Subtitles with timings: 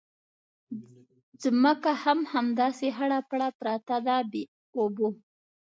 [1.43, 4.43] ځمکه هم همداسې خړه پړه پرته ده بې
[4.77, 5.09] اوبو.